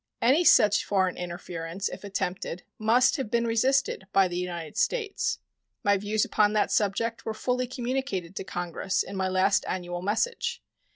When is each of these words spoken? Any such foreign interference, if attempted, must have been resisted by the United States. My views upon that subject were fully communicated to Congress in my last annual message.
Any 0.19 0.43
such 0.43 0.83
foreign 0.83 1.15
interference, 1.15 1.87
if 1.87 2.03
attempted, 2.03 2.63
must 2.79 3.17
have 3.17 3.29
been 3.29 3.45
resisted 3.45 4.07
by 4.11 4.27
the 4.27 4.35
United 4.35 4.75
States. 4.75 5.37
My 5.83 5.95
views 5.95 6.25
upon 6.25 6.53
that 6.53 6.71
subject 6.71 7.23
were 7.23 7.35
fully 7.35 7.67
communicated 7.67 8.35
to 8.37 8.43
Congress 8.43 9.03
in 9.03 9.15
my 9.15 9.27
last 9.27 9.63
annual 9.67 10.01
message. 10.01 10.63